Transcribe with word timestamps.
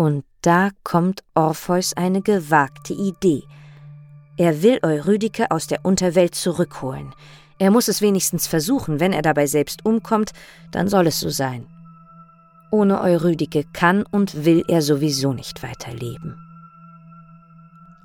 Und 0.00 0.24
da 0.40 0.70
kommt 0.82 1.22
Orpheus 1.34 1.92
eine 1.92 2.22
gewagte 2.22 2.94
Idee. 2.94 3.42
Er 4.38 4.62
will 4.62 4.78
Eurydike 4.82 5.50
aus 5.50 5.66
der 5.66 5.84
Unterwelt 5.84 6.34
zurückholen. 6.34 7.14
Er 7.58 7.70
muss 7.70 7.86
es 7.86 8.00
wenigstens 8.00 8.46
versuchen, 8.46 8.98
wenn 8.98 9.12
er 9.12 9.20
dabei 9.20 9.46
selbst 9.46 9.84
umkommt, 9.84 10.30
dann 10.70 10.88
soll 10.88 11.06
es 11.06 11.20
so 11.20 11.28
sein. 11.28 11.66
Ohne 12.70 12.98
Eurydike 13.02 13.66
kann 13.74 14.06
und 14.10 14.46
will 14.46 14.64
er 14.68 14.80
sowieso 14.80 15.34
nicht 15.34 15.62
weiterleben. 15.62 16.34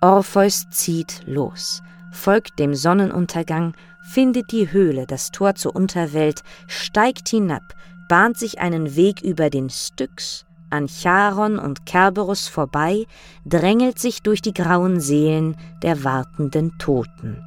Orpheus 0.00 0.70
zieht 0.70 1.22
los, 1.26 1.82
folgt 2.12 2.60
dem 2.60 2.76
Sonnenuntergang, 2.76 3.74
findet 4.12 4.52
die 4.52 4.70
Höhle, 4.70 5.08
das 5.08 5.32
Tor 5.32 5.56
zur 5.56 5.74
Unterwelt, 5.74 6.44
steigt 6.68 7.30
hinab, 7.30 7.74
bahnt 8.08 8.38
sich 8.38 8.60
einen 8.60 8.94
Weg 8.94 9.22
über 9.22 9.50
den 9.50 9.70
Styx, 9.70 10.46
an 10.70 10.88
Charon 10.88 11.58
und 11.58 11.86
Kerberus 11.86 12.48
vorbei, 12.48 13.06
drängelt 13.44 13.98
sich 13.98 14.22
durch 14.22 14.42
die 14.42 14.54
grauen 14.54 15.00
Seelen 15.00 15.56
der 15.82 16.04
wartenden 16.04 16.78
Toten. 16.78 17.42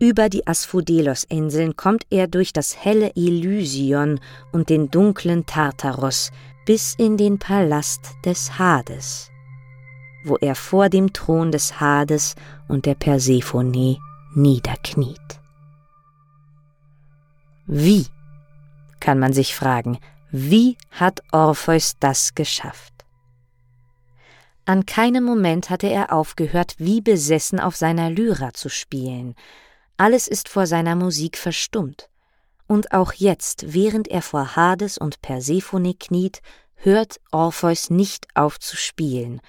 Über 0.00 0.28
die 0.28 0.46
Asphodelos-Inseln 0.46 1.76
kommt 1.76 2.06
er 2.10 2.26
durch 2.26 2.52
das 2.52 2.76
helle 2.76 3.12
Elysion 3.16 4.20
und 4.52 4.68
den 4.68 4.90
dunklen 4.90 5.46
Tartaros 5.46 6.30
bis 6.66 6.94
in 6.98 7.16
den 7.16 7.38
Palast 7.38 8.00
des 8.24 8.58
Hades 8.58 9.30
wo 10.26 10.36
er 10.40 10.56
vor 10.56 10.88
dem 10.88 11.12
Thron 11.12 11.52
des 11.52 11.80
Hades 11.80 12.34
und 12.68 12.84
der 12.84 12.94
Persephone 12.94 13.98
niederkniet. 14.34 15.40
Wie, 17.66 18.06
kann 19.00 19.18
man 19.18 19.32
sich 19.32 19.54
fragen, 19.54 19.98
wie 20.30 20.76
hat 20.90 21.22
Orpheus 21.32 21.94
das 22.00 22.34
geschafft? 22.34 22.92
An 24.64 24.84
keinem 24.84 25.24
Moment 25.24 25.70
hatte 25.70 25.88
er 25.88 26.12
aufgehört, 26.12 26.74
wie 26.78 27.00
besessen 27.00 27.60
auf 27.60 27.76
seiner 27.76 28.10
Lyra 28.10 28.52
zu 28.52 28.68
spielen. 28.68 29.34
Alles 29.96 30.26
ist 30.26 30.48
vor 30.48 30.66
seiner 30.66 30.96
Musik 30.96 31.38
verstummt. 31.38 32.08
Und 32.66 32.92
auch 32.92 33.12
jetzt, 33.12 33.72
während 33.72 34.08
er 34.08 34.22
vor 34.22 34.56
Hades 34.56 34.98
und 34.98 35.22
Persephone 35.22 35.96
kniet, 35.98 36.40
hört 36.74 37.20
Orpheus 37.30 37.90
nicht 37.90 38.26
auf 38.34 38.58
zu 38.58 38.76
spielen, 38.76 39.40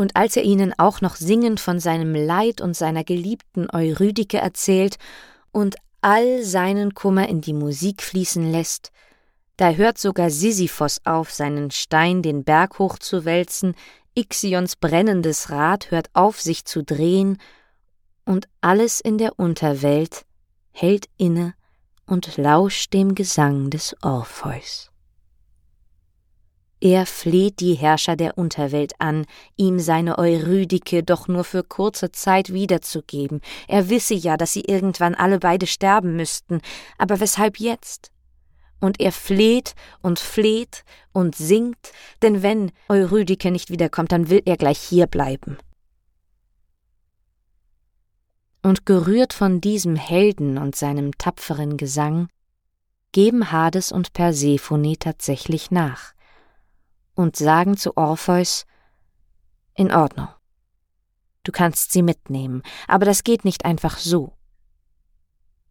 und 0.00 0.16
als 0.16 0.34
er 0.34 0.44
ihnen 0.44 0.72
auch 0.78 1.02
noch 1.02 1.14
singend 1.16 1.60
von 1.60 1.78
seinem 1.78 2.14
Leid 2.14 2.62
und 2.62 2.74
seiner 2.74 3.04
geliebten 3.04 3.68
Eurydike 3.68 4.38
erzählt 4.38 4.96
und 5.52 5.76
all 6.00 6.42
seinen 6.42 6.94
Kummer 6.94 7.28
in 7.28 7.42
die 7.42 7.52
Musik 7.52 8.02
fließen 8.02 8.50
lässt, 8.50 8.92
da 9.60 9.72
hört 9.72 9.98
sogar 9.98 10.30
Sisyphos 10.30 11.00
auf, 11.04 11.30
seinen 11.30 11.70
Stein 11.70 12.22
den 12.22 12.44
Berg 12.44 12.78
hochzuwälzen, 12.78 13.74
Ixions 14.14 14.76
brennendes 14.76 15.50
Rad 15.50 15.90
hört 15.90 16.08
auf, 16.14 16.40
sich 16.40 16.64
zu 16.64 16.82
drehen, 16.82 17.36
und 18.24 18.48
alles 18.62 19.00
in 19.00 19.18
der 19.18 19.38
Unterwelt 19.38 20.24
hält 20.70 21.06
inne 21.18 21.54
und 22.06 22.38
lauscht 22.38 22.94
dem 22.94 23.14
Gesang 23.14 23.68
des 23.68 23.94
Orpheus. 24.02 24.90
Er 26.80 27.04
fleht 27.04 27.60
die 27.60 27.74
Herrscher 27.74 28.16
der 28.16 28.38
Unterwelt 28.38 28.94
an, 28.98 29.26
ihm 29.56 29.78
seine 29.78 30.16
Eurydike 30.16 31.02
doch 31.02 31.28
nur 31.28 31.44
für 31.44 31.62
kurze 31.62 32.12
Zeit 32.12 32.54
wiederzugeben. 32.54 33.42
Er 33.68 33.90
wisse 33.90 34.14
ja, 34.14 34.38
dass 34.38 34.54
sie 34.54 34.62
irgendwann 34.62 35.14
alle 35.14 35.38
beide 35.38 35.66
sterben 35.66 36.16
müssten, 36.16 36.62
aber 36.96 37.20
weshalb 37.20 37.58
jetzt? 37.58 38.10
Und 38.80 39.00
er 39.00 39.12
fleht 39.12 39.74
und 40.00 40.18
fleht 40.18 40.84
und 41.12 41.36
singt, 41.36 41.92
denn 42.22 42.42
wenn 42.42 42.72
Eurydike 42.88 43.50
nicht 43.50 43.70
wiederkommt, 43.70 44.12
dann 44.12 44.30
will 44.30 44.42
er 44.46 44.56
gleich 44.56 44.78
hier 44.78 45.06
bleiben. 45.06 45.58
Und 48.62 48.86
gerührt 48.86 49.32
von 49.32 49.60
diesem 49.60 49.96
Helden 49.96 50.58
und 50.58 50.76
seinem 50.76 51.16
tapferen 51.16 51.76
Gesang, 51.76 52.28
geben 53.12 53.50
Hades 53.52 53.92
und 53.92 54.12
Persephone 54.12 54.96
tatsächlich 54.98 55.70
nach 55.70 56.14
und 57.14 57.36
sagen 57.36 57.76
zu 57.76 57.96
Orpheus 57.96 58.66
In 59.74 59.92
Ordnung. 59.92 60.28
Du 61.42 61.52
kannst 61.52 61.92
sie 61.92 62.02
mitnehmen, 62.02 62.62
aber 62.86 63.06
das 63.06 63.24
geht 63.24 63.44
nicht 63.44 63.64
einfach 63.64 63.98
so. 63.98 64.32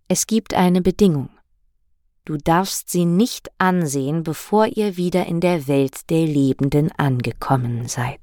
Es 0.08 0.26
gibt 0.26 0.54
eine 0.54 0.82
Bedingung. 0.82 1.30
Du 2.30 2.38
darfst 2.38 2.92
sie 2.92 3.06
nicht 3.06 3.50
ansehen, 3.58 4.22
bevor 4.22 4.68
ihr 4.68 4.98
wieder 4.98 5.26
in 5.26 5.40
der 5.40 5.68
Welt 5.68 6.12
der 6.12 6.28
Lebenden 6.28 6.92
angekommen 6.92 7.88
seid. 7.88 8.22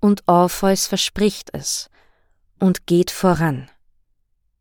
Und 0.00 0.26
Orpheus 0.26 0.86
verspricht 0.86 1.50
es 1.52 1.90
und 2.58 2.86
geht 2.86 3.10
voran. 3.10 3.68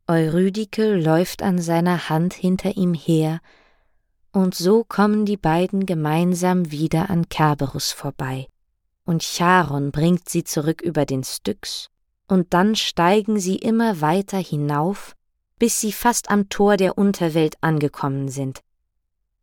Eurydike 0.05 0.97
läuft 0.97 1.43
an 1.43 1.59
seiner 1.59 2.09
Hand 2.09 2.33
hinter 2.33 2.75
ihm 2.75 2.93
her, 2.93 3.39
und 4.33 4.53
so 4.53 4.83
kommen 4.83 5.25
die 5.25 5.37
beiden 5.37 5.85
gemeinsam 5.85 6.71
wieder 6.71 7.09
an 7.09 7.29
Kerberus 7.29 7.93
vorbei, 7.93 8.49
und 9.05 9.23
Charon 9.23 9.93
bringt 9.93 10.27
sie 10.27 10.43
zurück 10.43 10.81
über 10.81 11.05
den 11.05 11.23
Styx, 11.23 11.87
und 12.27 12.53
dann 12.53 12.75
steigen 12.75 13.39
sie 13.39 13.55
immer 13.55 14.01
weiter 14.01 14.39
hinauf, 14.39 15.15
bis 15.59 15.79
sie 15.81 15.91
fast 15.91 16.29
am 16.29 16.49
Tor 16.49 16.77
der 16.77 16.97
Unterwelt 16.97 17.55
angekommen 17.61 18.29
sind. 18.29 18.61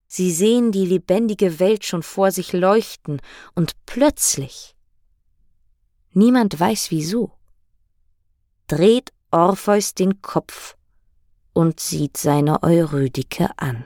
Sie 0.06 0.30
sehen 0.30 0.70
die 0.70 0.86
lebendige 0.86 1.58
Welt 1.58 1.84
schon 1.84 2.02
vor 2.02 2.30
sich 2.30 2.52
leuchten, 2.52 3.20
und 3.54 3.72
plötzlich, 3.86 4.76
niemand 6.12 6.58
weiß 6.58 6.90
wieso, 6.90 7.32
dreht 8.68 9.12
Orpheus 9.30 9.94
den 9.94 10.22
Kopf 10.22 10.76
und 11.52 11.80
sieht 11.80 12.16
seine 12.16 12.62
Eurydike 12.62 13.50
an. 13.56 13.84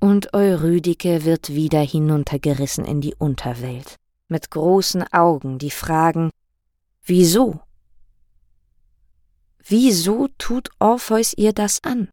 Und 0.00 0.34
Eurydike 0.34 1.24
wird 1.24 1.48
wieder 1.48 1.80
hinuntergerissen 1.80 2.84
in 2.84 3.00
die 3.00 3.14
Unterwelt, 3.14 3.96
mit 4.28 4.50
großen 4.50 5.04
Augen, 5.12 5.58
die 5.58 5.70
fragen, 5.70 6.30
wieso? 7.06 7.60
Wieso 9.64 10.28
tut 10.38 10.70
Orpheus 10.78 11.32
ihr 11.36 11.52
das 11.52 11.82
an? 11.82 12.08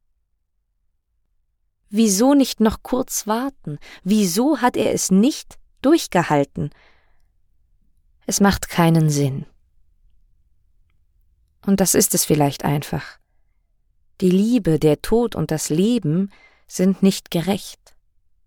Wieso 1.89 2.33
nicht 2.33 2.59
noch 2.59 2.81
kurz 2.81 3.27
warten? 3.27 3.77
Wieso 4.03 4.61
hat 4.61 4.77
er 4.77 4.93
es 4.93 5.11
nicht 5.11 5.59
durchgehalten? 5.83 6.71
Es 8.25 8.39
macht 8.39 8.69
keinen 8.69 9.09
Sinn. 9.09 9.45
Und 11.65 11.79
das 11.79 11.93
ist 11.93 12.15
es 12.15 12.25
vielleicht 12.25 12.65
einfach. 12.65 13.19
Die 14.21 14.31
Liebe, 14.31 14.79
der 14.79 15.01
Tod 15.01 15.35
und 15.35 15.51
das 15.51 15.69
Leben 15.69 16.31
sind 16.67 17.03
nicht 17.03 17.29
gerecht. 17.29 17.95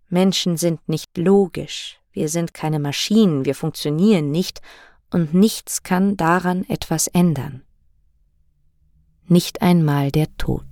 Menschen 0.09 0.57
sind 0.57 0.87
nicht 0.89 1.17
logisch, 1.17 1.99
wir 2.11 2.29
sind 2.29 2.53
keine 2.53 2.79
Maschinen, 2.79 3.45
wir 3.45 3.55
funktionieren 3.55 4.31
nicht, 4.31 4.61
und 5.11 5.33
nichts 5.33 5.83
kann 5.83 6.17
daran 6.17 6.63
etwas 6.69 7.07
ändern. 7.07 7.63
Nicht 9.27 9.61
einmal 9.61 10.11
der 10.11 10.35
Tod. 10.37 10.65